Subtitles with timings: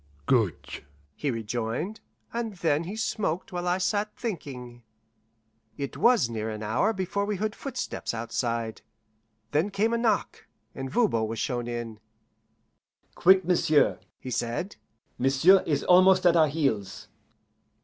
[0.25, 1.99] "Good," he rejoined,
[2.33, 4.81] and then he smoked while I sat thinking.
[5.77, 8.81] It was near an hour before we heard footsteps outside;
[9.51, 11.99] then came a knock, and Voban was shown in.
[13.13, 14.75] "Quick, m'sieu'," he said.
[15.19, 17.07] "M'sieu' is almost at our heels."